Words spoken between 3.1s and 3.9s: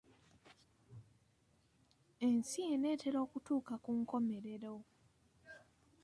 okutuuka